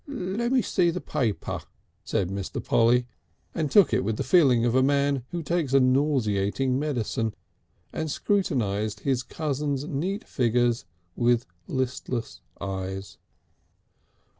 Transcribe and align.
"Lemme 0.07 0.63
see 0.63 0.89
that 0.89 1.05
paper," 1.05 1.59
said 2.03 2.29
Mr. 2.29 2.63
Polly, 2.65 3.05
and 3.53 3.69
took 3.69 3.93
it 3.93 4.03
with 4.03 4.17
the 4.17 4.23
feeling 4.23 4.65
of 4.65 4.73
a 4.73 4.81
man 4.81 5.23
who 5.29 5.43
takes 5.43 5.73
a 5.75 5.79
nauseating 5.79 6.79
medicine, 6.79 7.35
and 7.93 8.09
scrutinised 8.09 9.01
his 9.01 9.21
cousin's 9.21 9.85
neat 9.85 10.23
figures 10.23 10.85
with 11.15 11.45
listless 11.67 12.41
eyes. 12.59 13.19